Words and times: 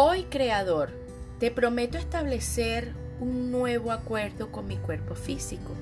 Hoy, 0.00 0.26
Creador, 0.30 0.90
te 1.40 1.50
prometo 1.50 1.98
establecer 1.98 2.92
un 3.18 3.50
nuevo 3.50 3.90
acuerdo 3.90 4.52
con 4.52 4.68
mi 4.68 4.76
cuerpo 4.76 5.16
físico. 5.16 5.72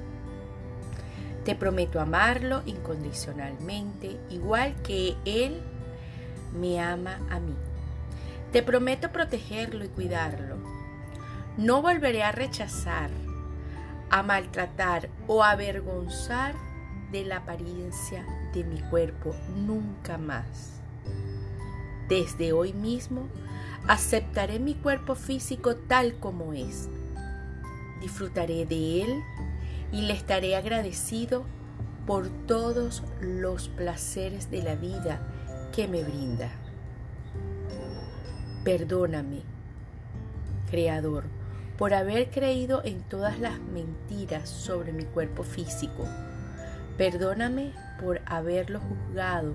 Te 1.44 1.54
prometo 1.54 2.00
amarlo 2.00 2.62
incondicionalmente, 2.64 4.16
igual 4.30 4.74
que 4.80 5.16
Él 5.26 5.60
me 6.58 6.80
ama 6.80 7.18
a 7.28 7.40
mí. 7.40 7.54
Te 8.52 8.62
prometo 8.62 9.12
protegerlo 9.12 9.84
y 9.84 9.88
cuidarlo. 9.88 10.56
No 11.58 11.82
volveré 11.82 12.22
a 12.22 12.32
rechazar, 12.32 13.10
a 14.08 14.22
maltratar 14.22 15.10
o 15.26 15.44
avergonzar 15.44 16.54
de 17.12 17.22
la 17.26 17.36
apariencia 17.36 18.24
de 18.54 18.64
mi 18.64 18.80
cuerpo 18.80 19.36
nunca 19.54 20.16
más. 20.16 20.80
Desde 22.08 22.54
hoy 22.54 22.72
mismo 22.72 23.28
aceptaré 23.88 24.58
mi 24.58 24.74
cuerpo 24.74 25.14
físico 25.14 25.76
tal 25.76 26.18
como 26.18 26.52
es. 26.52 26.88
Disfrutaré 28.00 28.66
de 28.66 29.02
él 29.02 29.22
y 29.92 30.02
le 30.02 30.12
estaré 30.12 30.56
agradecido 30.56 31.44
por 32.06 32.28
todos 32.46 33.02
los 33.20 33.68
placeres 33.68 34.50
de 34.50 34.62
la 34.62 34.74
vida 34.74 35.20
que 35.74 35.88
me 35.88 36.02
brinda. 36.02 36.50
Perdóname, 38.64 39.42
Creador, 40.70 41.24
por 41.78 41.94
haber 41.94 42.30
creído 42.30 42.82
en 42.84 43.02
todas 43.02 43.38
las 43.38 43.60
mentiras 43.60 44.48
sobre 44.48 44.92
mi 44.92 45.04
cuerpo 45.04 45.44
físico. 45.44 46.04
Perdóname 46.98 47.72
por 48.00 48.20
haberlo 48.26 48.80
juzgado 48.80 49.54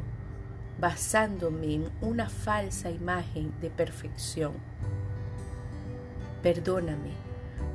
basándome 0.81 1.75
en 1.75 1.89
una 2.01 2.27
falsa 2.27 2.89
imagen 2.89 3.53
de 3.61 3.69
perfección. 3.69 4.53
Perdóname 6.41 7.11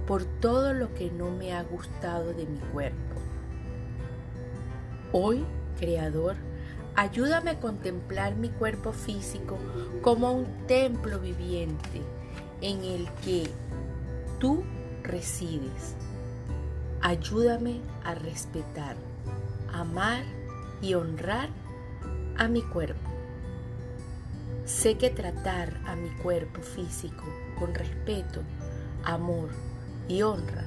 por 0.08 0.24
todo 0.24 0.74
lo 0.74 0.92
que 0.92 1.12
no 1.12 1.30
me 1.30 1.52
ha 1.52 1.62
gustado 1.62 2.34
de 2.34 2.46
mi 2.46 2.58
cuerpo. 2.58 3.14
Hoy, 5.12 5.44
Creador, 5.78 6.34
ayúdame 6.96 7.52
a 7.52 7.60
contemplar 7.60 8.34
mi 8.34 8.48
cuerpo 8.48 8.92
físico 8.92 9.56
como 10.02 10.32
un 10.32 10.66
templo 10.66 11.20
viviente 11.20 12.02
en 12.60 12.82
el 12.82 13.08
que 13.24 13.48
tú 14.40 14.64
resides. 15.04 15.94
Ayúdame 17.02 17.80
a 18.02 18.16
respetar, 18.16 18.96
amar 19.72 20.24
y 20.82 20.94
honrar 20.94 21.50
a 22.38 22.48
mi 22.48 22.62
cuerpo. 22.62 23.10
Sé 24.64 24.98
que 24.98 25.10
tratar 25.10 25.80
a 25.86 25.94
mi 25.94 26.10
cuerpo 26.16 26.60
físico 26.60 27.24
con 27.58 27.74
respeto, 27.74 28.42
amor 29.04 29.50
y 30.08 30.22
honra 30.22 30.64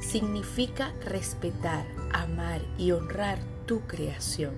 significa 0.00 0.92
respetar, 1.04 1.84
amar 2.12 2.60
y 2.78 2.92
honrar 2.92 3.38
tu 3.66 3.80
creación. 3.82 4.54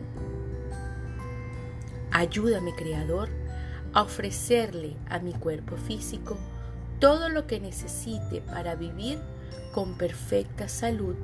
Ayúdame, 2.13 2.75
Creador, 2.75 3.29
a 3.93 4.03
ofrecerle 4.03 4.97
a 5.09 5.19
mi 5.19 5.33
cuerpo 5.33 5.77
físico 5.77 6.39
todo 6.99 7.29
lo 7.29 7.47
que 7.47 7.61
necesite 7.61 8.41
para 8.43 8.75
vivir 8.75 9.19
con 9.73 9.97
perfecta 9.99 10.69
salud, 10.69 11.17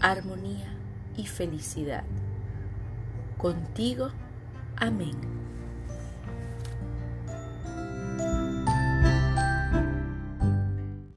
armonía 0.00 0.74
y 1.16 1.26
felicidad. 1.26 2.04
Contigo 3.38 4.10
Amém. 4.80 5.12